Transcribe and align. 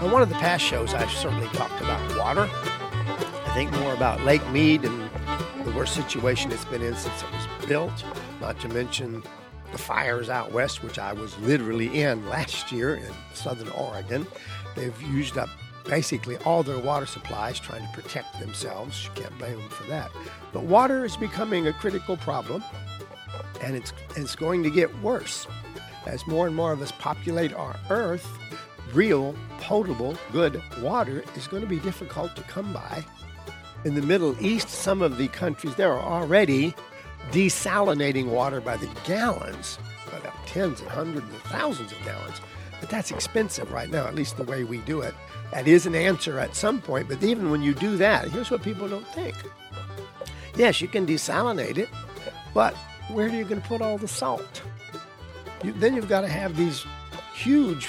On 0.00 0.10
one 0.10 0.22
of 0.22 0.30
the 0.30 0.34
past 0.36 0.64
shows, 0.64 0.94
I've 0.94 1.10
certainly 1.10 1.46
talked 1.48 1.78
about 1.82 2.16
water. 2.16 2.48
I 2.50 3.50
think 3.52 3.70
more 3.72 3.92
about 3.92 4.24
Lake 4.24 4.46
Mead 4.48 4.82
and 4.82 5.10
the 5.66 5.72
worst 5.72 5.94
situation 5.94 6.50
it's 6.50 6.64
been 6.64 6.80
in 6.80 6.94
since 6.96 7.22
it 7.22 7.30
was 7.30 7.66
built, 7.66 8.02
not 8.40 8.58
to 8.60 8.68
mention 8.68 9.22
the 9.72 9.76
fires 9.76 10.30
out 10.30 10.52
west, 10.52 10.82
which 10.82 10.98
I 10.98 11.12
was 11.12 11.38
literally 11.40 12.00
in 12.00 12.26
last 12.30 12.72
year 12.72 12.96
in 12.96 13.12
southern 13.34 13.68
Oregon. 13.68 14.26
They've 14.74 15.02
used 15.02 15.36
up 15.36 15.50
basically 15.84 16.38
all 16.38 16.62
their 16.62 16.78
water 16.78 17.04
supplies 17.04 17.60
trying 17.60 17.86
to 17.86 17.92
protect 17.92 18.40
themselves. 18.40 19.04
You 19.04 19.22
can't 19.22 19.38
blame 19.38 19.58
them 19.58 19.68
for 19.68 19.84
that. 19.88 20.10
But 20.54 20.62
water 20.62 21.04
is 21.04 21.14
becoming 21.18 21.66
a 21.66 21.74
critical 21.74 22.16
problem, 22.16 22.64
and 23.62 23.76
it's, 23.76 23.92
it's 24.16 24.34
going 24.34 24.62
to 24.62 24.70
get 24.70 25.02
worse. 25.02 25.46
As 26.06 26.26
more 26.26 26.46
and 26.46 26.56
more 26.56 26.72
of 26.72 26.80
us 26.80 26.90
populate 26.92 27.52
our 27.52 27.76
earth, 27.90 28.26
real, 28.94 29.34
potable, 29.60 30.16
good 30.32 30.62
water 30.80 31.24
is 31.36 31.46
going 31.46 31.62
to 31.62 31.68
be 31.68 31.78
difficult 31.78 32.34
to 32.36 32.42
come 32.42 32.72
by. 32.72 33.04
In 33.84 33.94
the 33.94 34.02
Middle 34.02 34.36
East, 34.44 34.68
some 34.68 35.02
of 35.02 35.16
the 35.16 35.28
countries 35.28 35.74
there 35.76 35.92
are 35.92 36.22
already 36.22 36.74
desalinating 37.30 38.26
water 38.26 38.60
by 38.60 38.76
the 38.76 38.88
gallons, 39.04 39.78
about 40.08 40.34
tens 40.46 40.80
and 40.80 40.90
hundreds 40.90 41.26
and 41.26 41.42
thousands 41.42 41.92
of 41.92 42.02
gallons. 42.04 42.40
But 42.80 42.90
that's 42.90 43.10
expensive 43.10 43.72
right 43.72 43.90
now, 43.90 44.06
at 44.06 44.14
least 44.14 44.36
the 44.36 44.44
way 44.44 44.64
we 44.64 44.78
do 44.78 45.00
it. 45.00 45.14
That 45.52 45.68
is 45.68 45.86
an 45.86 45.94
answer 45.94 46.38
at 46.38 46.54
some 46.54 46.80
point, 46.80 47.08
but 47.08 47.22
even 47.22 47.50
when 47.50 47.62
you 47.62 47.74
do 47.74 47.96
that, 47.96 48.30
here's 48.30 48.50
what 48.50 48.62
people 48.62 48.88
don't 48.88 49.06
think. 49.08 49.34
Yes, 50.56 50.80
you 50.80 50.88
can 50.88 51.06
desalinate 51.06 51.78
it, 51.78 51.88
but 52.54 52.74
where 53.10 53.26
are 53.26 53.34
you 53.34 53.44
going 53.44 53.60
to 53.60 53.68
put 53.68 53.82
all 53.82 53.98
the 53.98 54.08
salt? 54.08 54.62
You, 55.62 55.72
then 55.72 55.94
you've 55.94 56.08
got 56.08 56.22
to 56.22 56.28
have 56.28 56.56
these 56.56 56.84
huge 57.34 57.88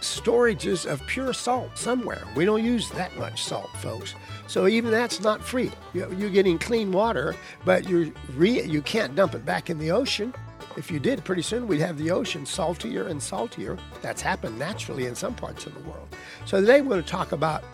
storages 0.00 0.86
of 0.86 1.04
pure 1.06 1.32
salt 1.32 1.76
somewhere. 1.76 2.22
We 2.36 2.44
don't 2.44 2.64
use 2.64 2.88
that 2.90 3.16
much 3.16 3.44
salt, 3.44 3.70
folks. 3.76 4.14
So 4.46 4.66
even 4.66 4.90
that's 4.90 5.20
not 5.20 5.42
free. 5.42 5.70
You're 5.92 6.30
getting 6.30 6.58
clean 6.58 6.92
water, 6.92 7.34
but 7.64 7.88
you 7.88 8.12
re- 8.34 8.62
you 8.62 8.82
can't 8.82 9.14
dump 9.14 9.34
it 9.34 9.44
back 9.44 9.70
in 9.70 9.78
the 9.78 9.90
ocean. 9.90 10.34
If 10.76 10.90
you 10.90 11.00
did, 11.00 11.24
pretty 11.24 11.42
soon 11.42 11.66
we'd 11.66 11.80
have 11.80 11.98
the 11.98 12.10
ocean 12.10 12.46
saltier 12.46 13.08
and 13.08 13.22
saltier. 13.22 13.76
That's 14.00 14.22
happened 14.22 14.58
naturally 14.58 15.06
in 15.06 15.14
some 15.14 15.34
parts 15.34 15.66
of 15.66 15.74
the 15.74 15.80
world. 15.80 16.08
So 16.44 16.60
today 16.60 16.80
we're 16.80 16.90
going 16.90 17.02
to 17.02 17.08
talk 17.08 17.32
about 17.32 17.64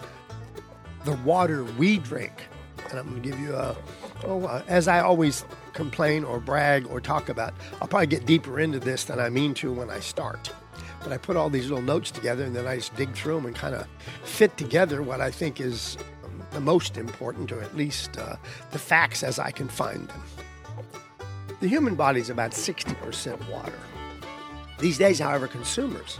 the 1.04 1.12
water 1.16 1.64
we 1.64 1.98
drink, 1.98 2.32
and 2.88 2.98
I'm 2.98 3.08
going 3.10 3.22
to 3.22 3.28
give 3.28 3.38
you 3.38 3.54
a. 3.54 3.76
Oh, 4.24 4.44
uh, 4.46 4.62
as 4.68 4.88
I 4.88 5.00
always 5.00 5.44
complain 5.74 6.24
or 6.24 6.40
brag 6.40 6.86
or 6.86 6.98
talk 6.98 7.28
about, 7.28 7.52
I'll 7.82 7.88
probably 7.88 8.06
get 8.06 8.24
deeper 8.24 8.58
into 8.58 8.78
this 8.78 9.04
than 9.04 9.20
I 9.20 9.28
mean 9.28 9.52
to 9.54 9.70
when 9.70 9.90
I 9.90 10.00
start. 10.00 10.50
But 11.04 11.12
I 11.12 11.18
put 11.18 11.36
all 11.36 11.50
these 11.50 11.68
little 11.68 11.82
notes 11.82 12.10
together 12.10 12.42
and 12.44 12.56
then 12.56 12.66
I 12.66 12.76
just 12.76 12.96
dig 12.96 13.12
through 13.12 13.36
them 13.36 13.46
and 13.46 13.54
kind 13.54 13.74
of 13.74 13.86
fit 14.24 14.56
together 14.56 15.02
what 15.02 15.20
I 15.20 15.30
think 15.30 15.60
is 15.60 15.98
the 16.52 16.60
most 16.60 16.96
important, 16.96 17.52
or 17.52 17.60
at 17.60 17.76
least 17.76 18.16
uh, 18.16 18.36
the 18.72 18.78
facts 18.78 19.22
as 19.22 19.38
I 19.38 19.50
can 19.50 19.68
find 19.68 20.08
them. 20.08 20.22
The 21.60 21.68
human 21.68 21.94
body 21.94 22.20
is 22.20 22.30
about 22.30 22.52
60% 22.52 23.50
water. 23.50 23.78
These 24.78 24.98
days, 24.98 25.18
however, 25.18 25.46
consumers 25.46 26.18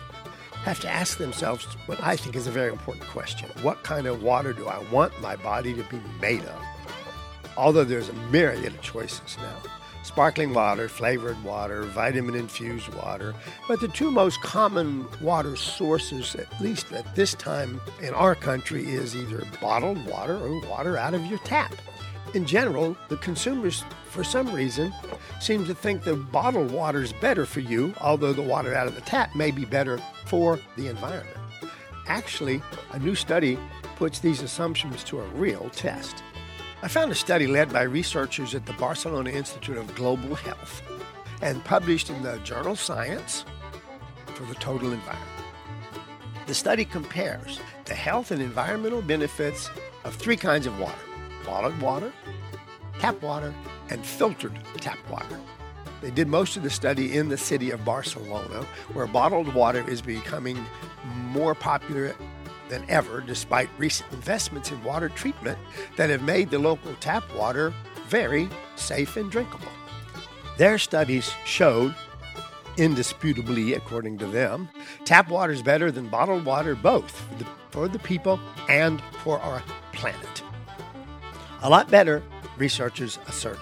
have 0.64 0.80
to 0.80 0.88
ask 0.88 1.18
themselves 1.18 1.64
what 1.86 2.02
I 2.02 2.16
think 2.16 2.36
is 2.36 2.46
a 2.46 2.50
very 2.50 2.70
important 2.70 3.06
question 3.06 3.50
What 3.62 3.82
kind 3.84 4.06
of 4.06 4.22
water 4.22 4.52
do 4.52 4.66
I 4.66 4.78
want 4.90 5.18
my 5.20 5.36
body 5.36 5.74
to 5.74 5.82
be 5.84 6.00
made 6.20 6.44
of? 6.44 6.62
Although 7.56 7.84
there's 7.84 8.08
a 8.08 8.14
myriad 8.30 8.74
of 8.74 8.80
choices 8.80 9.36
now 9.38 9.70
sparkling 10.14 10.54
water, 10.54 10.88
flavored 10.88 11.42
water, 11.42 11.82
vitamin 11.82 12.36
infused 12.36 12.88
water. 12.94 13.34
But 13.66 13.80
the 13.80 13.88
two 13.88 14.12
most 14.12 14.40
common 14.42 15.08
water 15.20 15.56
sources, 15.56 16.36
at 16.36 16.60
least 16.60 16.92
at 16.92 17.16
this 17.16 17.34
time 17.34 17.80
in 18.00 18.14
our 18.14 18.36
country, 18.36 18.84
is 18.84 19.16
either 19.16 19.42
bottled 19.60 20.06
water 20.06 20.36
or 20.36 20.60
water 20.68 20.96
out 20.96 21.14
of 21.14 21.26
your 21.26 21.40
tap. 21.40 21.74
In 22.32 22.46
general, 22.46 22.96
the 23.08 23.16
consumers, 23.16 23.82
for 24.08 24.22
some 24.22 24.54
reason, 24.54 24.94
seem 25.40 25.64
to 25.66 25.74
think 25.74 26.04
that 26.04 26.30
bottled 26.30 26.70
water 26.70 27.02
is 27.02 27.12
better 27.14 27.44
for 27.44 27.58
you, 27.58 27.92
although 28.00 28.32
the 28.32 28.40
water 28.40 28.72
out 28.72 28.86
of 28.86 28.94
the 28.94 29.00
tap 29.00 29.34
may 29.34 29.50
be 29.50 29.64
better 29.64 29.98
for 30.26 30.60
the 30.76 30.86
environment. 30.86 31.38
Actually, 32.06 32.62
a 32.92 33.00
new 33.00 33.16
study 33.16 33.58
puts 33.96 34.20
these 34.20 34.42
assumptions 34.42 35.02
to 35.02 35.18
a 35.18 35.26
real 35.30 35.70
test. 35.70 36.22
I 36.84 36.88
found 36.88 37.10
a 37.10 37.14
study 37.14 37.46
led 37.46 37.72
by 37.72 37.80
researchers 37.84 38.54
at 38.54 38.66
the 38.66 38.74
Barcelona 38.74 39.30
Institute 39.30 39.78
of 39.78 39.94
Global 39.94 40.34
Health 40.34 40.82
and 41.40 41.64
published 41.64 42.10
in 42.10 42.22
the 42.22 42.36
journal 42.44 42.76
Science 42.76 43.46
for 44.26 44.44
the 44.44 44.54
total 44.56 44.92
environment. 44.92 45.30
The 46.46 46.52
study 46.52 46.84
compares 46.84 47.58
the 47.86 47.94
health 47.94 48.32
and 48.32 48.42
environmental 48.42 49.00
benefits 49.00 49.70
of 50.04 50.14
three 50.14 50.36
kinds 50.36 50.66
of 50.66 50.78
water 50.78 50.98
bottled 51.46 51.80
water, 51.80 52.12
tap 52.98 53.22
water, 53.22 53.54
and 53.88 54.04
filtered 54.04 54.58
tap 54.76 54.98
water. 55.08 55.40
They 56.02 56.10
did 56.10 56.28
most 56.28 56.54
of 56.58 56.64
the 56.64 56.68
study 56.68 57.16
in 57.16 57.30
the 57.30 57.38
city 57.38 57.70
of 57.70 57.82
Barcelona, 57.82 58.66
where 58.92 59.06
bottled 59.06 59.54
water 59.54 59.88
is 59.88 60.02
becoming 60.02 60.62
more 61.32 61.54
popular 61.54 62.14
than 62.68 62.84
ever, 62.88 63.20
despite 63.20 63.68
recent 63.78 64.10
investments 64.12 64.70
in 64.70 64.82
water 64.84 65.08
treatment 65.08 65.58
that 65.96 66.10
have 66.10 66.22
made 66.22 66.50
the 66.50 66.58
local 66.58 66.94
tap 67.00 67.24
water 67.34 67.72
very 68.08 68.48
safe 68.76 69.16
and 69.16 69.30
drinkable. 69.30 69.68
Their 70.56 70.78
studies 70.78 71.32
showed, 71.44 71.94
indisputably 72.76 73.74
according 73.74 74.18
to 74.18 74.26
them, 74.26 74.68
tap 75.04 75.28
water 75.28 75.52
is 75.52 75.62
better 75.62 75.90
than 75.90 76.08
bottled 76.08 76.44
water 76.44 76.74
both 76.74 77.10
for 77.10 77.34
the, 77.34 77.46
for 77.70 77.88
the 77.88 77.98
people 77.98 78.40
and 78.68 79.02
for 79.22 79.40
our 79.40 79.62
planet. 79.92 80.42
A 81.62 81.68
lot 81.68 81.90
better, 81.90 82.22
researchers 82.56 83.18
asserted. 83.26 83.60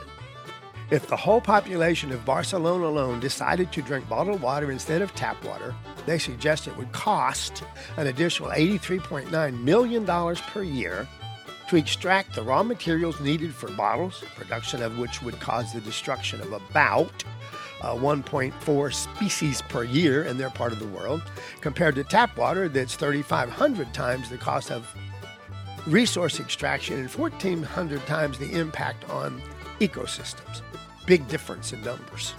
If 0.91 1.07
the 1.07 1.17
whole 1.17 1.41
population 1.41 2.13
of 2.13 2.25
Barcelona 2.27 2.85
alone 2.85 3.21
decided 3.21 3.73
to 3.73 3.81
drink 3.81 4.07
bottled 4.09 4.43
water 4.43 4.71
instead 4.71 5.01
of 5.01 5.15
tap 5.15 5.43
water, 5.45 5.75
they 6.07 6.19
suggest 6.19 6.67
it 6.67 6.77
would 6.77 6.93
cost 6.93 7.63
an 7.97 8.07
additional 8.07 8.51
$83.9 8.51 9.61
million 9.63 10.07
per 10.07 10.63
year 10.63 11.09
to 11.69 11.77
extract 11.77 12.35
the 12.35 12.43
raw 12.43 12.63
materials 12.63 13.21
needed 13.21 13.55
for 13.55 13.71
bottles, 13.73 14.23
production 14.37 14.83
of 14.83 14.99
which 14.99 15.23
would 15.23 15.39
cause 15.41 15.73
the 15.73 15.81
destruction 15.81 16.41
of 16.41 16.53
about 16.53 17.25
uh, 17.81 17.95
1.4 17.95 18.95
species 18.95 19.63
per 19.63 19.83
year 19.85 20.25
in 20.25 20.39
their 20.39 20.51
part 20.51 20.73
of 20.73 20.79
the 20.79 20.87
world, 20.89 21.23
compared 21.61 21.95
to 21.95 22.05
tap 22.05 22.37
water 22.37 22.69
that's 22.69 22.95
3,500 22.95 23.93
times 23.95 24.29
the 24.29 24.37
cost 24.37 24.71
of 24.71 24.87
resource 25.87 26.39
extraction 26.39 26.99
and 26.99 27.11
1,400 27.11 28.07
times 28.07 28.39
the 28.39 28.53
impact 28.53 29.09
on 29.11 29.43
ecosystems 29.81 30.63
big 31.07 31.27
difference 31.29 31.73
in 31.73 31.83
numbers. 31.83 32.35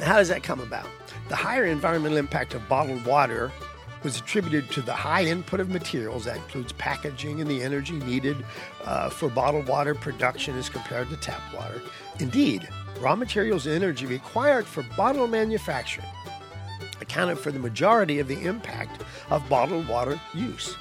How 0.00 0.16
does 0.16 0.28
that 0.28 0.42
come 0.42 0.60
about? 0.60 0.86
The 1.28 1.36
higher 1.36 1.64
environmental 1.64 2.18
impact 2.18 2.54
of 2.54 2.66
bottled 2.68 3.04
water 3.04 3.50
was 4.02 4.18
attributed 4.18 4.70
to 4.70 4.80
the 4.80 4.92
high 4.92 5.24
input 5.24 5.58
of 5.58 5.70
materials 5.70 6.24
that 6.24 6.36
includes 6.36 6.72
packaging 6.72 7.40
and 7.40 7.50
the 7.50 7.62
energy 7.62 7.94
needed 7.94 8.36
uh, 8.84 9.10
for 9.10 9.28
bottled 9.28 9.66
water 9.66 9.94
production 9.94 10.56
as 10.56 10.68
compared 10.68 11.08
to 11.10 11.16
tap 11.16 11.40
water. 11.52 11.80
Indeed, 12.20 12.68
raw 13.00 13.16
materials 13.16 13.66
and 13.66 13.74
energy 13.74 14.06
required 14.06 14.66
for 14.66 14.84
bottle 14.96 15.26
manufacturing 15.26 16.06
accounted 17.00 17.38
for 17.38 17.50
the 17.50 17.58
majority 17.58 18.18
of 18.18 18.28
the 18.28 18.44
impact 18.44 19.02
of 19.30 19.48
bottled 19.48 19.88
water 19.88 20.20
use. 20.34 20.76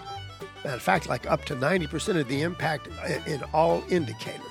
In 0.64 0.80
fact, 0.80 1.08
like 1.08 1.30
up 1.30 1.46
to 1.46 1.56
90% 1.56 2.20
of 2.20 2.28
the 2.28 2.42
impact 2.42 2.88
in 3.26 3.42
all 3.54 3.84
indicators 3.90 4.42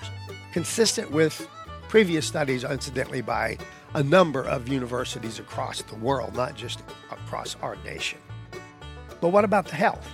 consistent 0.53 1.11
with 1.11 1.49
previous 1.89 2.27
studies, 2.27 2.65
incidentally, 2.65 3.21
by 3.21 3.59
a 3.97 4.03
number 4.03 4.45
of 4.45 4.69
universities 4.69 5.39
across 5.39 5.81
the 5.81 5.95
world, 5.97 6.37
not 6.37 6.55
just 6.55 6.83
across 7.11 7.57
our 7.63 7.77
nation. 7.77 8.19
But 9.23 9.31
what 9.31 9.43
about 9.43 9.67
the 9.67 9.75
health? 9.75 10.07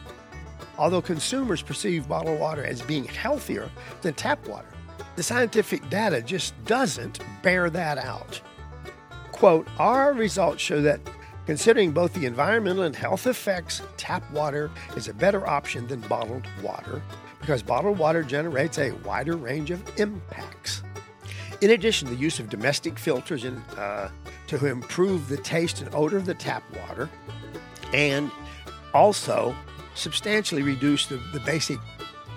Although 0.78 1.02
consumers 1.02 1.62
perceive 1.62 2.08
bottled 2.08 2.38
water 2.38 2.64
as 2.64 2.80
being 2.80 3.02
healthier 3.02 3.68
than 4.00 4.14
tap 4.14 4.46
water, 4.46 4.68
the 5.16 5.22
scientific 5.24 5.90
data 5.90 6.22
just 6.22 6.54
doesn't 6.64 7.18
bear 7.42 7.70
that 7.70 7.98
out. 7.98 8.40
Quote, 9.32 9.66
our 9.80 10.12
results 10.12 10.62
show 10.62 10.80
that 10.80 11.00
considering 11.46 11.90
both 11.90 12.14
the 12.14 12.24
environmental 12.24 12.84
and 12.84 12.94
health 12.94 13.26
effects, 13.26 13.82
tap 13.96 14.22
water 14.30 14.70
is 14.94 15.08
a 15.08 15.14
better 15.14 15.44
option 15.44 15.88
than 15.88 16.00
bottled 16.02 16.46
water 16.62 17.02
because 17.40 17.64
bottled 17.64 17.98
water 17.98 18.22
generates 18.22 18.78
a 18.78 18.92
wider 19.04 19.36
range 19.36 19.72
of 19.72 19.82
impacts. 19.98 20.84
In 21.62 21.70
addition, 21.70 22.08
the 22.08 22.16
use 22.16 22.40
of 22.40 22.50
domestic 22.50 22.98
filters 22.98 23.44
in, 23.44 23.56
uh, 23.76 24.10
to 24.48 24.66
improve 24.66 25.28
the 25.28 25.36
taste 25.36 25.80
and 25.80 25.94
odor 25.94 26.16
of 26.16 26.26
the 26.26 26.34
tap 26.34 26.64
water 26.76 27.08
and 27.94 28.32
also 28.92 29.54
substantially 29.94 30.62
reduce 30.62 31.06
the, 31.06 31.18
the 31.32 31.38
basic 31.46 31.78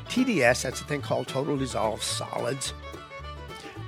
TDS, 0.10 0.62
that's 0.62 0.80
a 0.80 0.84
thing 0.84 1.02
called 1.02 1.28
total 1.28 1.58
dissolved 1.58 2.04
solids, 2.04 2.76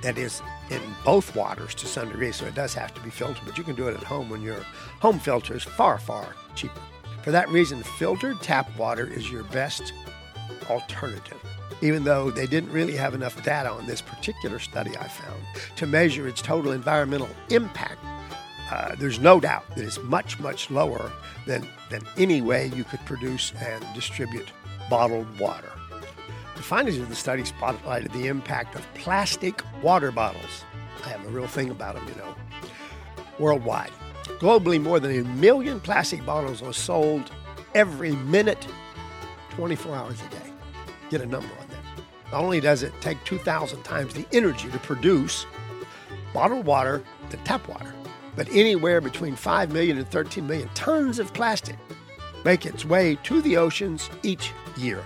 that 0.02 0.18
is 0.18 0.42
in 0.70 0.82
both 1.04 1.36
waters 1.36 1.72
to 1.76 1.86
some 1.86 2.08
degree, 2.08 2.32
so 2.32 2.44
it 2.44 2.56
does 2.56 2.74
have 2.74 2.92
to 2.94 3.00
be 3.02 3.10
filtered, 3.10 3.44
but 3.46 3.56
you 3.56 3.62
can 3.62 3.76
do 3.76 3.86
it 3.86 3.94
at 3.94 4.02
home 4.02 4.28
when 4.28 4.42
your 4.42 4.58
home 5.00 5.20
filter 5.20 5.54
is 5.54 5.62
far, 5.62 5.98
far 5.98 6.34
cheaper. 6.56 6.80
For 7.22 7.30
that 7.30 7.48
reason, 7.48 7.84
filtered 7.84 8.40
tap 8.42 8.76
water 8.76 9.06
is 9.06 9.30
your 9.30 9.44
best 9.44 9.92
alternative, 10.68 11.40
even 11.82 12.04
though 12.04 12.30
they 12.30 12.46
didn't 12.46 12.70
really 12.70 12.96
have 12.96 13.14
enough 13.14 13.42
data 13.44 13.70
on 13.70 13.86
this 13.86 14.00
particular 14.00 14.58
study 14.58 14.96
I 14.96 15.08
found 15.08 15.42
to 15.76 15.86
measure 15.86 16.26
its 16.26 16.42
total 16.42 16.72
environmental 16.72 17.28
impact. 17.50 17.98
Uh, 18.70 18.94
there's 18.96 19.18
no 19.18 19.40
doubt 19.40 19.64
that 19.76 19.84
it's 19.84 20.02
much, 20.02 20.38
much 20.40 20.70
lower 20.70 21.10
than, 21.46 21.66
than 21.90 22.02
any 22.16 22.42
way 22.42 22.70
you 22.74 22.84
could 22.84 23.04
produce 23.06 23.52
and 23.58 23.84
distribute 23.94 24.52
bottled 24.90 25.38
water. 25.38 25.70
The 26.56 26.62
findings 26.62 26.98
of 26.98 27.08
the 27.08 27.14
study 27.14 27.44
spotlighted 27.44 28.12
the 28.12 28.26
impact 28.26 28.74
of 28.74 28.86
plastic 28.94 29.62
water 29.82 30.10
bottles. 30.10 30.64
I 31.04 31.10
have 31.10 31.24
a 31.24 31.28
real 31.28 31.46
thing 31.46 31.70
about 31.70 31.94
them, 31.94 32.06
you 32.08 32.14
know. 32.16 32.34
Worldwide, 33.38 33.92
globally, 34.40 34.82
more 34.82 34.98
than 34.98 35.18
a 35.18 35.24
million 35.36 35.80
plastic 35.80 36.26
bottles 36.26 36.60
are 36.60 36.72
sold 36.72 37.30
every 37.74 38.12
minute, 38.12 38.66
24 39.50 39.94
hours 39.94 40.20
a 40.20 40.28
day. 40.30 40.52
Get 41.10 41.20
a 41.20 41.26
number 41.26 41.48
on. 41.60 41.67
Not 42.32 42.42
only 42.42 42.60
does 42.60 42.82
it 42.82 42.92
take 43.00 43.22
2,000 43.24 43.82
times 43.82 44.14
the 44.14 44.26
energy 44.32 44.70
to 44.70 44.78
produce 44.78 45.46
bottled 46.32 46.66
water 46.66 47.02
than 47.30 47.42
tap 47.44 47.66
water, 47.68 47.94
but 48.36 48.48
anywhere 48.50 49.00
between 49.00 49.34
5 49.34 49.72
million 49.72 49.98
and 49.98 50.08
13 50.08 50.46
million 50.46 50.68
tons 50.74 51.18
of 51.18 51.32
plastic 51.32 51.76
make 52.44 52.66
its 52.66 52.84
way 52.84 53.16
to 53.24 53.42
the 53.42 53.56
oceans 53.56 54.10
each 54.22 54.52
year 54.76 55.02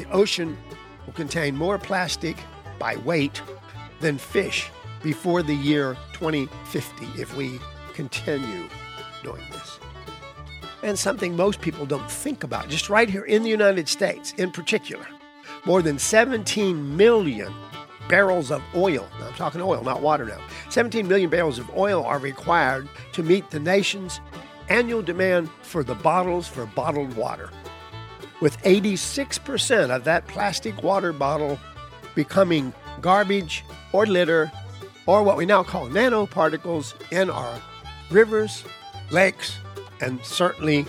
the 0.00 0.10
ocean 0.10 0.56
will 1.04 1.12
contain 1.12 1.54
more 1.54 1.78
plastic 1.78 2.36
by 2.78 2.96
weight 2.98 3.42
than 4.00 4.16
fish 4.16 4.70
before 5.02 5.42
the 5.42 5.54
year 5.54 5.96
2050 6.14 7.06
if 7.20 7.36
we 7.36 7.60
continue 7.92 8.64
doing 9.22 9.42
this. 9.52 9.78
And 10.82 10.98
something 10.98 11.36
most 11.36 11.60
people 11.60 11.84
don't 11.84 12.10
think 12.10 12.44
about, 12.44 12.68
just 12.68 12.88
right 12.88 13.10
here 13.10 13.24
in 13.24 13.42
the 13.42 13.50
United 13.50 13.88
States 13.88 14.32
in 14.38 14.50
particular, 14.50 15.06
more 15.64 15.82
than 15.82 15.98
17 15.98 16.96
million 16.96 17.52
barrels 18.08 18.50
of 18.50 18.62
oil, 18.74 19.06
I'm 19.22 19.32
talking 19.34 19.60
oil, 19.60 19.82
not 19.84 20.02
water 20.02 20.24
now, 20.24 20.40
17 20.68 21.06
million 21.06 21.30
barrels 21.30 21.58
of 21.58 21.70
oil 21.76 22.04
are 22.04 22.18
required 22.18 22.88
to 23.12 23.22
meet 23.22 23.50
the 23.50 23.60
nation's 23.60 24.20
annual 24.68 25.02
demand 25.02 25.48
for 25.62 25.84
the 25.84 25.94
bottles 25.94 26.48
for 26.48 26.66
bottled 26.66 27.14
water. 27.14 27.50
With 28.40 28.60
86% 28.62 29.94
of 29.94 30.04
that 30.04 30.26
plastic 30.26 30.82
water 30.82 31.12
bottle 31.12 31.58
becoming 32.14 32.72
garbage 33.00 33.64
or 33.92 34.06
litter 34.06 34.50
or 35.06 35.22
what 35.22 35.36
we 35.36 35.46
now 35.46 35.62
call 35.62 35.88
nanoparticles 35.88 36.94
in 37.12 37.30
our 37.30 37.60
rivers, 38.10 38.64
lakes, 39.10 39.56
and 40.00 40.24
certainly 40.24 40.86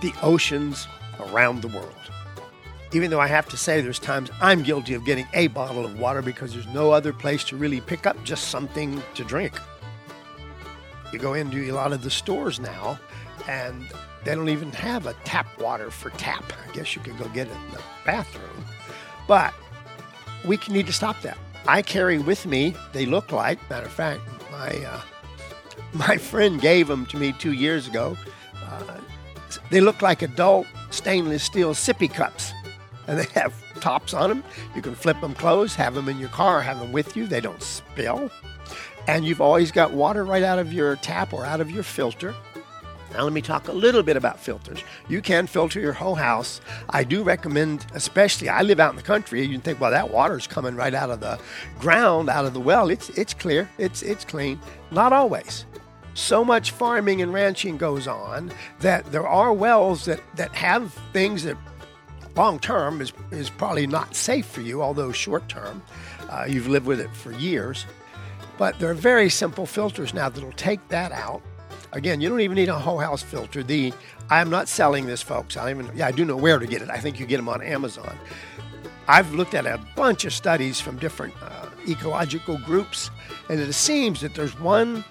the 0.00 0.12
oceans 0.22 0.86
around 1.20 1.62
the 1.62 1.68
world. 1.68 1.94
Even 2.94 3.10
though 3.10 3.20
I 3.20 3.26
have 3.26 3.48
to 3.48 3.56
say 3.56 3.80
there's 3.80 3.98
times 3.98 4.30
I'm 4.40 4.62
guilty 4.62 4.94
of 4.94 5.04
getting 5.04 5.26
a 5.32 5.46
bottle 5.48 5.84
of 5.84 5.98
water 5.98 6.20
because 6.20 6.52
there's 6.52 6.66
no 6.68 6.90
other 6.90 7.12
place 7.12 7.42
to 7.44 7.56
really 7.56 7.80
pick 7.80 8.06
up 8.06 8.22
just 8.22 8.48
something 8.48 9.02
to 9.14 9.24
drink. 9.24 9.58
You 11.12 11.18
go 11.18 11.34
into 11.34 11.70
a 11.70 11.72
lot 11.72 11.92
of 11.92 12.02
the 12.02 12.10
stores 12.10 12.60
now, 12.60 12.98
and 13.48 13.86
they 14.24 14.34
don't 14.34 14.48
even 14.48 14.72
have 14.72 15.06
a 15.06 15.14
tap 15.24 15.46
water 15.60 15.90
for 15.90 16.10
tap. 16.10 16.44
I 16.66 16.72
guess 16.72 16.94
you 16.94 17.02
could 17.02 17.18
go 17.18 17.28
get 17.28 17.48
it 17.48 17.54
in 17.54 17.72
the 17.72 17.82
bathroom. 18.04 18.64
But 19.26 19.54
we 20.44 20.58
need 20.68 20.86
to 20.86 20.92
stop 20.92 21.20
that. 21.22 21.38
I 21.66 21.82
carry 21.82 22.18
with 22.18 22.46
me, 22.46 22.74
they 22.92 23.06
look 23.06 23.30
like, 23.32 23.58
matter 23.70 23.86
of 23.86 23.92
fact, 23.92 24.20
my, 24.50 24.70
uh, 24.84 25.00
my 25.92 26.16
friend 26.16 26.60
gave 26.60 26.88
them 26.88 27.06
to 27.06 27.16
me 27.16 27.32
two 27.32 27.52
years 27.52 27.86
ago. 27.86 28.16
Uh, 28.66 28.98
they 29.70 29.80
look 29.80 30.02
like 30.02 30.22
adult 30.22 30.66
stainless 30.90 31.42
steel 31.42 31.74
sippy 31.74 32.12
cups. 32.12 32.52
And 33.06 33.18
they 33.18 33.26
have 33.40 33.52
tops 33.80 34.14
on 34.14 34.28
them. 34.28 34.44
You 34.74 34.82
can 34.82 34.94
flip 34.94 35.20
them 35.20 35.34
closed, 35.34 35.76
have 35.76 35.94
them 35.94 36.08
in 36.08 36.18
your 36.18 36.28
car, 36.28 36.60
have 36.60 36.78
them 36.78 36.92
with 36.92 37.16
you. 37.16 37.26
They 37.26 37.40
don't 37.40 37.62
spill. 37.62 38.30
And 39.08 39.24
you've 39.24 39.40
always 39.40 39.72
got 39.72 39.92
water 39.92 40.24
right 40.24 40.42
out 40.42 40.58
of 40.58 40.72
your 40.72 40.96
tap 40.96 41.32
or 41.32 41.44
out 41.44 41.60
of 41.60 41.70
your 41.70 41.82
filter. 41.82 42.34
Now, 43.12 43.24
let 43.24 43.32
me 43.32 43.42
talk 43.42 43.68
a 43.68 43.72
little 43.72 44.02
bit 44.02 44.16
about 44.16 44.40
filters. 44.40 44.82
You 45.06 45.20
can 45.20 45.46
filter 45.46 45.80
your 45.80 45.92
whole 45.92 46.14
house. 46.14 46.62
I 46.88 47.04
do 47.04 47.22
recommend, 47.22 47.84
especially, 47.92 48.48
I 48.48 48.62
live 48.62 48.80
out 48.80 48.90
in 48.90 48.96
the 48.96 49.02
country. 49.02 49.44
You 49.44 49.58
think, 49.58 49.80
well, 49.80 49.90
that 49.90 50.10
water's 50.10 50.46
coming 50.46 50.76
right 50.76 50.94
out 50.94 51.10
of 51.10 51.20
the 51.20 51.38
ground, 51.78 52.30
out 52.30 52.46
of 52.46 52.54
the 52.54 52.60
well. 52.60 52.88
It's, 52.88 53.10
it's 53.10 53.34
clear, 53.34 53.68
it's, 53.76 54.02
it's 54.02 54.24
clean. 54.24 54.58
Not 54.90 55.12
always. 55.12 55.66
So 56.14 56.44
much 56.44 56.70
farming 56.70 57.20
and 57.22 57.32
ranching 57.32 57.76
goes 57.76 58.06
on 58.06 58.52
that 58.80 59.10
there 59.12 59.26
are 59.26 59.52
wells 59.52 60.04
that, 60.06 60.20
that 60.36 60.54
have 60.54 60.92
things 61.12 61.42
that 61.44 61.56
long 62.36 62.58
term 62.58 63.00
is, 63.00 63.12
is 63.30 63.50
probably 63.50 63.86
not 63.86 64.14
safe 64.14 64.46
for 64.46 64.60
you, 64.60 64.82
although 64.82 65.12
short 65.12 65.48
term, 65.48 65.82
uh, 66.30 66.46
you've 66.48 66.68
lived 66.68 66.86
with 66.86 67.00
it 67.00 67.14
for 67.14 67.32
years. 67.32 67.86
But 68.58 68.78
there 68.78 68.90
are 68.90 68.94
very 68.94 69.28
simple 69.28 69.66
filters 69.66 70.14
now 70.14 70.28
that'll 70.28 70.52
take 70.52 70.86
that 70.88 71.12
out 71.12 71.42
Again, 71.92 72.22
you 72.22 72.28
don't 72.30 72.40
even 72.40 72.56
need 72.56 72.70
a 72.70 72.78
whole 72.78 72.98
house 72.98 73.22
filter. 73.22 73.62
The 73.62 73.92
I'm 74.30 74.48
not 74.48 74.66
selling 74.66 75.06
this, 75.06 75.20
folks. 75.20 75.56
I 75.56 75.70
even 75.70 75.90
yeah, 75.94 76.06
I 76.06 76.10
do 76.10 76.24
know 76.24 76.36
where 76.36 76.58
to 76.58 76.66
get 76.66 76.80
it. 76.80 76.88
I 76.88 76.98
think 76.98 77.20
you 77.20 77.26
get 77.26 77.36
them 77.36 77.48
on 77.48 77.62
Amazon. 77.62 78.18
I've 79.08 79.34
looked 79.34 79.54
at 79.54 79.66
a 79.66 79.78
bunch 79.94 80.24
of 80.24 80.32
studies 80.32 80.80
from 80.80 80.98
different 80.98 81.34
uh, 81.42 81.66
ecological 81.86 82.56
groups, 82.58 83.10
and 83.50 83.60
it 83.60 83.72
seems 83.74 84.22
that 84.22 84.34
there's 84.34 84.58
one 84.58 85.04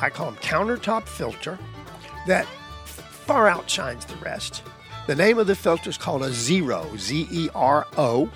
I 0.00 0.08
call 0.08 0.30
them 0.30 0.40
countertop 0.40 1.06
filter 1.06 1.58
that 2.26 2.46
far 2.86 3.48
outshines 3.48 4.06
the 4.06 4.16
rest. 4.16 4.62
The 5.08 5.16
name 5.16 5.38
of 5.38 5.46
the 5.46 5.56
filter 5.56 5.88
is 5.88 5.96
called 5.96 6.22
a 6.22 6.30
Zero, 6.30 6.86
Z 6.98 7.26
E 7.30 7.48
R 7.54 7.86
O. 7.96 8.30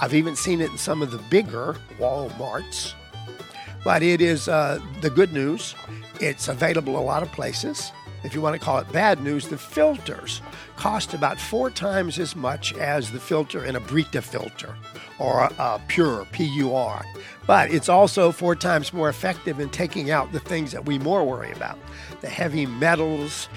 I've 0.00 0.14
even 0.14 0.34
seen 0.34 0.62
it 0.62 0.70
in 0.70 0.78
some 0.78 1.02
of 1.02 1.10
the 1.10 1.18
bigger 1.28 1.76
Walmarts. 1.98 2.94
But 3.84 4.02
it 4.02 4.22
is 4.22 4.48
uh, 4.48 4.80
the 5.02 5.10
good 5.10 5.34
news 5.34 5.74
it's 6.18 6.48
available 6.48 6.98
a 6.98 7.04
lot 7.04 7.22
of 7.22 7.30
places. 7.32 7.92
If 8.24 8.34
you 8.34 8.40
want 8.40 8.54
to 8.54 8.64
call 8.64 8.78
it 8.78 8.90
bad 8.90 9.22
news, 9.22 9.48
the 9.48 9.58
filters 9.58 10.40
cost 10.76 11.12
about 11.12 11.38
four 11.38 11.68
times 11.68 12.18
as 12.18 12.34
much 12.34 12.72
as 12.72 13.12
the 13.12 13.20
filter 13.20 13.66
in 13.66 13.76
a 13.76 13.80
Brita 13.80 14.22
filter 14.22 14.74
or 15.18 15.40
a, 15.40 15.52
a 15.58 15.82
Pure, 15.86 16.28
P 16.32 16.44
U 16.44 16.74
R. 16.74 17.04
But 17.46 17.70
it's 17.70 17.90
also 17.90 18.32
four 18.32 18.56
times 18.56 18.94
more 18.94 19.10
effective 19.10 19.60
in 19.60 19.68
taking 19.68 20.10
out 20.10 20.32
the 20.32 20.40
things 20.40 20.72
that 20.72 20.86
we 20.86 20.98
more 20.98 21.26
worry 21.26 21.52
about 21.52 21.78
the 22.22 22.30
heavy 22.30 22.64
metals. 22.64 23.50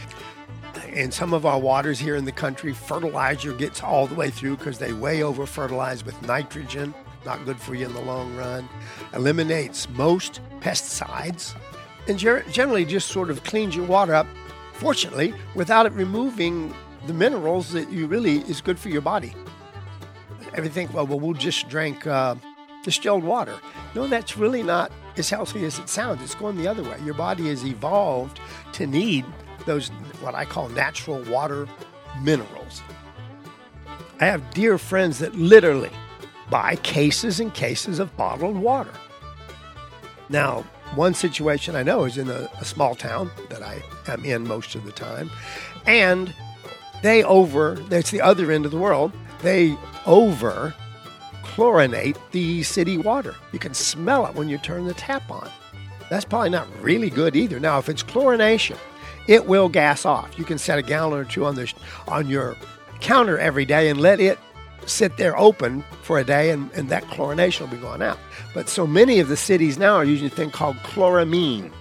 In 0.99 1.11
some 1.11 1.33
of 1.33 1.45
our 1.45 1.57
waters 1.57 1.97
here 1.97 2.17
in 2.17 2.25
the 2.25 2.31
country, 2.33 2.73
fertilizer 2.73 3.53
gets 3.53 3.81
all 3.81 4.05
the 4.05 4.15
way 4.15 4.29
through 4.29 4.57
because 4.57 4.79
they 4.79 4.91
way 4.91 5.23
over 5.23 5.45
fertilize 5.45 6.03
with 6.03 6.21
nitrogen, 6.23 6.93
not 7.25 7.45
good 7.45 7.57
for 7.57 7.73
you 7.73 7.85
in 7.85 7.93
the 7.93 8.01
long 8.01 8.35
run. 8.35 8.67
Eliminates 9.13 9.87
most 9.91 10.41
pesticides 10.59 11.55
and 12.09 12.19
generally 12.19 12.83
just 12.83 13.07
sort 13.07 13.29
of 13.29 13.45
cleans 13.45 13.77
your 13.77 13.85
water 13.85 14.13
up, 14.13 14.27
fortunately, 14.73 15.33
without 15.55 15.85
it 15.85 15.93
removing 15.93 16.75
the 17.07 17.13
minerals 17.13 17.71
that 17.71 17.89
you 17.89 18.05
really 18.05 18.39
is 18.39 18.59
good 18.59 18.77
for 18.77 18.89
your 18.89 19.01
body. 19.01 19.33
Everything, 20.53 20.91
well, 20.91 21.07
well 21.07 21.21
we'll 21.21 21.33
just 21.33 21.69
drink 21.69 22.05
uh, 22.07 22.35
distilled 22.83 23.23
water. 23.23 23.57
No, 23.95 24.05
that's 24.07 24.35
really 24.35 24.63
not 24.63 24.91
as 25.15 25.29
healthy 25.29 25.63
as 25.63 25.79
it 25.79 25.87
sounds. 25.87 26.21
It's 26.21 26.35
going 26.35 26.57
the 26.57 26.67
other 26.67 26.83
way. 26.83 26.97
Your 27.05 27.13
body 27.13 27.47
has 27.47 27.63
evolved 27.63 28.41
to 28.73 28.85
need 28.85 29.23
those, 29.69 29.89
what 30.19 30.33
I 30.33 30.45
call 30.45 30.67
natural 30.69 31.21
water 31.23 31.67
minerals. 32.21 32.81
I 34.19 34.25
have 34.25 34.49
dear 34.51 34.77
friends 34.79 35.19
that 35.19 35.35
literally 35.35 35.91
buy 36.49 36.75
cases 36.77 37.39
and 37.39 37.53
cases 37.53 37.99
of 37.99 38.15
bottled 38.17 38.57
water. 38.57 38.91
Now, 40.27 40.65
one 40.95 41.13
situation 41.13 41.75
I 41.75 41.83
know 41.83 42.05
is 42.05 42.17
in 42.17 42.29
a, 42.29 42.49
a 42.59 42.65
small 42.65 42.95
town 42.95 43.29
that 43.49 43.61
I 43.61 43.83
am 44.07 44.25
in 44.25 44.47
most 44.47 44.73
of 44.73 44.85
the 44.85 44.91
time, 44.91 45.29
and 45.85 46.33
they 47.03 47.23
over, 47.23 47.75
that's 47.89 48.09
the 48.09 48.21
other 48.21 48.51
end 48.51 48.65
of 48.65 48.71
the 48.71 48.77
world, 48.77 49.13
they 49.43 49.77
over 50.07 50.73
chlorinate 51.43 52.17
the 52.31 52.63
city 52.63 52.97
water. 52.97 53.35
You 53.53 53.59
can 53.59 53.75
smell 53.75 54.25
it 54.25 54.33
when 54.33 54.49
you 54.49 54.57
turn 54.57 54.85
the 54.85 54.95
tap 54.95 55.29
on. 55.29 55.49
That's 56.09 56.25
probably 56.25 56.49
not 56.49 56.67
really 56.81 57.11
good 57.11 57.35
either. 57.35 57.59
Now, 57.59 57.77
if 57.77 57.87
it's 57.87 58.01
chlorination, 58.01 58.77
it 59.29 59.45
will 59.45 59.69
gas 59.69 60.05
off. 60.05 60.39
You 60.39 60.43
can 60.43 60.57
set 60.57 60.79
a 60.79 60.81
gallon 60.81 61.19
or 61.19 61.23
two 61.23 61.45
on 61.45 61.53
the 61.53 61.71
on 62.07 62.27
your 62.27 62.57
counter 62.99 63.37
every 63.37 63.63
day 63.63 63.87
and 63.89 64.01
let 64.01 64.19
it 64.19 64.39
sit 64.87 65.17
there 65.17 65.37
open 65.37 65.83
for 66.01 66.17
a 66.17 66.23
day 66.23 66.49
and, 66.49 66.71
and 66.73 66.89
that 66.89 67.03
chlorination 67.03 67.61
will 67.61 67.67
be 67.67 67.77
going 67.77 68.01
out. 68.01 68.17
But 68.55 68.67
so 68.67 68.87
many 68.87 69.19
of 69.19 69.27
the 69.27 69.37
cities 69.37 69.77
now 69.77 69.93
are 69.93 70.03
using 70.03 70.25
a 70.25 70.31
thing 70.31 70.49
called 70.49 70.77
chloramine. 70.77 71.71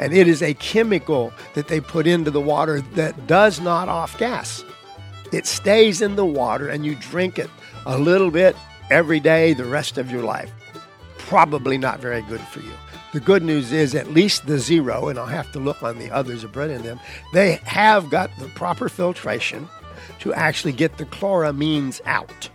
And 0.00 0.12
it 0.12 0.26
is 0.26 0.42
a 0.42 0.54
chemical 0.54 1.32
that 1.54 1.68
they 1.68 1.80
put 1.80 2.08
into 2.08 2.32
the 2.32 2.40
water 2.40 2.80
that 2.94 3.28
does 3.28 3.60
not 3.60 3.88
off 3.88 4.18
gas. 4.18 4.64
It 5.32 5.46
stays 5.46 6.02
in 6.02 6.16
the 6.16 6.26
water 6.26 6.68
and 6.68 6.84
you 6.84 6.96
drink 6.96 7.38
it 7.38 7.48
a 7.86 7.96
little 7.96 8.32
bit 8.32 8.56
every 8.90 9.20
day 9.20 9.52
the 9.52 9.64
rest 9.64 9.98
of 9.98 10.10
your 10.10 10.24
life. 10.24 10.50
Probably 11.18 11.78
not 11.78 12.00
very 12.00 12.22
good 12.22 12.40
for 12.40 12.58
you. 12.58 12.72
The 13.12 13.20
good 13.20 13.42
news 13.42 13.72
is 13.72 13.96
at 13.96 14.12
least 14.12 14.46
the 14.46 14.58
zero, 14.58 15.08
and 15.08 15.18
I'll 15.18 15.26
have 15.26 15.50
to 15.52 15.58
look 15.58 15.82
on 15.82 15.98
the 15.98 16.10
others 16.12 16.44
of 16.44 16.52
bred 16.52 16.70
in 16.70 16.82
them, 16.82 17.00
they 17.32 17.54
have 17.64 18.08
got 18.08 18.30
the 18.38 18.46
proper 18.48 18.88
filtration 18.88 19.68
to 20.20 20.32
actually 20.32 20.72
get 20.72 20.96
the 20.96 21.06
chloramines 21.06 22.00
out. 22.06 22.48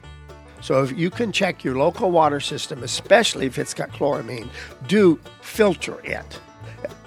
So 0.62 0.82
if 0.82 0.98
you 0.98 1.10
can 1.10 1.32
check 1.32 1.64
your 1.64 1.76
local 1.76 2.10
water 2.10 2.40
system, 2.40 2.84
especially 2.84 3.46
if 3.46 3.60
it's 3.60 3.74
got 3.74 3.92
chloramine, 3.92 4.48
do 4.88 5.20
filter 5.42 6.00
it. 6.06 6.40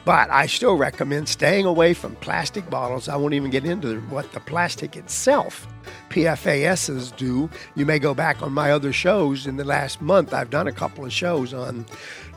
But 0.09 0.31
I 0.31 0.47
still 0.47 0.75
recommend 0.75 1.29
staying 1.29 1.67
away 1.67 1.93
from 1.93 2.17
plastic 2.17 2.71
bottles. 2.71 3.11
I 3.11 3.17
won't 3.17 3.35
even 3.35 3.51
get 3.51 3.67
into 3.67 4.01
what 4.09 4.33
the 4.33 4.41
plastic 4.41 4.97
itself 4.97 5.67
PFASs 6.09 7.15
do. 7.19 7.51
You 7.75 7.85
may 7.85 7.99
go 7.99 8.15
back 8.15 8.41
on 8.41 8.55
my 8.55 8.73
other 8.73 8.91
shows 8.91 9.47
in 9.47 9.59
the 9.59 9.65
last 9.65 10.01
month. 10.01 10.33
I've 10.33 10.49
done 10.49 10.67
a 10.67 10.73
couple 10.73 11.05
of 11.05 11.13
shows 11.13 11.53
on 11.53 11.85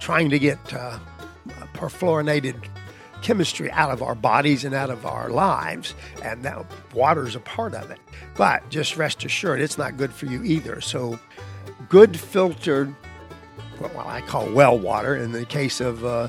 trying 0.01 0.29
to 0.31 0.37
get 0.37 0.59
uh, 0.73 0.99
perfluorinated 1.73 2.61
chemistry 3.21 3.71
out 3.71 3.89
of 3.89 4.03
our 4.03 4.15
bodies 4.15 4.65
and 4.65 4.75
out 4.75 4.89
of 4.89 5.05
our 5.05 5.29
lives, 5.29 5.95
and 6.25 6.43
that 6.43 6.65
water 6.93 7.25
is 7.25 7.35
a 7.35 7.39
part 7.39 7.73
of 7.73 7.89
it. 7.89 7.99
But 8.35 8.69
just 8.69 8.97
rest 8.97 9.23
assured, 9.23 9.61
it's 9.61 9.77
not 9.77 9.95
good 9.95 10.11
for 10.11 10.25
you 10.25 10.43
either. 10.43 10.81
So, 10.81 11.17
good 11.87 12.19
filtered, 12.19 12.93
well, 13.79 14.07
I 14.09 14.19
call 14.19 14.51
well 14.51 14.77
water 14.77 15.15
in 15.15 15.31
the 15.31 15.45
case 15.45 15.79
of 15.79 16.03
uh, 16.03 16.27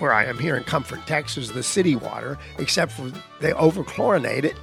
where 0.00 0.12
I 0.12 0.24
am 0.24 0.38
here 0.38 0.56
in 0.56 0.64
Comfort, 0.64 1.06
Texas, 1.06 1.50
the 1.50 1.62
city 1.62 1.96
water, 1.96 2.38
except 2.58 2.92
for 2.92 3.10
they 3.40 3.52
overchlorinate 3.52 4.44
it. 4.44 4.56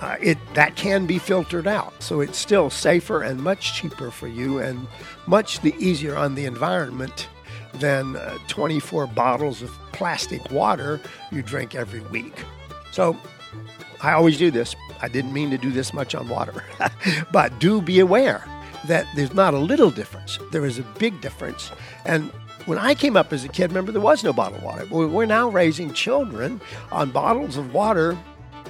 Uh, 0.00 0.16
it 0.22 0.38
that 0.54 0.76
can 0.76 1.04
be 1.04 1.18
filtered 1.18 1.66
out, 1.66 1.92
so 2.02 2.20
it's 2.20 2.38
still 2.38 2.70
safer 2.70 3.22
and 3.22 3.42
much 3.42 3.74
cheaper 3.74 4.10
for 4.10 4.28
you, 4.28 4.58
and 4.58 4.86
much 5.26 5.60
the 5.60 5.74
easier 5.78 6.16
on 6.16 6.34
the 6.34 6.46
environment 6.46 7.28
than 7.74 8.16
uh, 8.16 8.38
24 8.48 9.06
bottles 9.08 9.60
of 9.60 9.70
plastic 9.92 10.50
water 10.50 11.00
you 11.30 11.42
drink 11.42 11.74
every 11.74 12.00
week. 12.00 12.44
So 12.92 13.16
I 14.02 14.12
always 14.12 14.38
do 14.38 14.50
this. 14.50 14.74
I 15.02 15.08
didn't 15.08 15.32
mean 15.32 15.50
to 15.50 15.58
do 15.58 15.70
this 15.70 15.92
much 15.92 16.14
on 16.14 16.28
water, 16.28 16.64
but 17.32 17.58
do 17.58 17.82
be 17.82 18.00
aware 18.00 18.44
that 18.86 19.06
there's 19.14 19.34
not 19.34 19.54
a 19.54 19.58
little 19.58 19.90
difference. 19.90 20.38
There 20.50 20.64
is 20.64 20.78
a 20.78 20.82
big 20.98 21.20
difference. 21.20 21.70
And 22.04 22.32
when 22.66 22.78
I 22.78 22.94
came 22.94 23.16
up 23.16 23.32
as 23.32 23.44
a 23.44 23.48
kid, 23.48 23.70
remember, 23.70 23.92
there 23.92 24.00
was 24.00 24.22
no 24.22 24.32
bottled 24.32 24.62
water. 24.62 24.86
We're 24.86 25.26
now 25.26 25.48
raising 25.48 25.92
children 25.92 26.60
on 26.92 27.10
bottles 27.10 27.56
of 27.56 27.72
water 27.72 28.18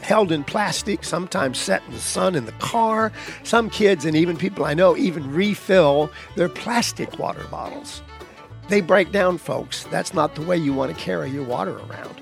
held 0.03 0.33
in 0.33 0.45
plastic, 0.45 1.05
sometimes 1.05 1.59
set 1.59 1.83
in 1.87 1.93
the 1.93 2.01
sun 2.01 2.35
in 2.35 2.47
the 2.47 2.53
car. 2.53 3.13
Some 3.43 3.71
kids 3.71 4.05
and 4.05 4.17
even 4.17 4.37
people 4.37 4.65
I 4.65 4.75
know 4.75 4.97
even 4.97 5.31
refill 5.31 6.11
their 6.37 6.49
plastic 6.49 7.19
water 7.19 7.45
bottles. 7.51 8.03
They 8.69 8.81
break 8.81 9.13
down, 9.13 9.39
folks. 9.39 9.85
That's 9.85 10.15
not 10.15 10.35
the 10.35 10.43
way 10.43 10.57
you 10.57 10.73
want 10.73 10.97
to 10.97 11.03
carry 11.03 11.31
your 11.31 11.45
water 11.45 11.77
around. 11.77 12.21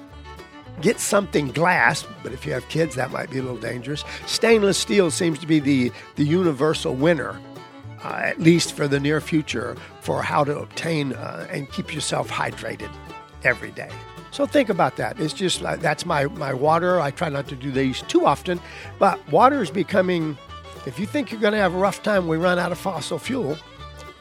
Get 0.80 1.00
something 1.00 1.48
glass, 1.48 2.06
but 2.22 2.32
if 2.32 2.46
you 2.46 2.52
have 2.52 2.68
kids, 2.68 2.94
that 2.94 3.10
might 3.10 3.30
be 3.30 3.38
a 3.38 3.42
little 3.42 3.58
dangerous. 3.58 4.04
Stainless 4.26 4.78
steel 4.78 5.10
seems 5.10 5.38
to 5.40 5.46
be 5.46 5.58
the, 5.58 5.90
the 6.14 6.24
universal 6.24 6.94
winner 6.94 7.38
uh, 8.04 8.20
at 8.22 8.40
least 8.40 8.72
for 8.72 8.88
the 8.88 9.00
near 9.00 9.20
future, 9.20 9.76
for 10.00 10.22
how 10.22 10.44
to 10.44 10.58
obtain 10.58 11.12
uh, 11.12 11.46
and 11.50 11.70
keep 11.72 11.94
yourself 11.94 12.30
hydrated 12.30 12.90
every 13.44 13.70
day. 13.70 13.90
So 14.30 14.46
think 14.46 14.68
about 14.68 14.96
that. 14.96 15.18
It's 15.18 15.32
just 15.32 15.62
like 15.62 15.80
that's 15.80 16.04
my, 16.04 16.26
my 16.26 16.52
water. 16.52 17.00
I 17.00 17.10
try 17.10 17.28
not 17.28 17.48
to 17.48 17.56
do 17.56 17.70
these 17.70 18.02
too 18.02 18.26
often, 18.26 18.60
but 18.98 19.18
water 19.32 19.62
is 19.62 19.70
becoming, 19.70 20.36
if 20.86 20.98
you 20.98 21.06
think 21.06 21.32
you're 21.32 21.40
going 21.40 21.54
to 21.54 21.58
have 21.58 21.74
a 21.74 21.78
rough 21.78 22.02
time, 22.02 22.28
we 22.28 22.36
run 22.36 22.58
out 22.58 22.70
of 22.70 22.78
fossil 22.78 23.18
fuel. 23.18 23.56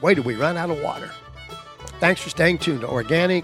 Wait 0.01 0.15
till 0.15 0.23
we 0.23 0.35
run 0.35 0.57
out 0.57 0.69
of 0.69 0.81
water. 0.81 1.11
Thanks 1.99 2.21
for 2.21 2.29
staying 2.29 2.59
tuned 2.59 2.81
to 2.81 2.87
Organic. 2.87 3.43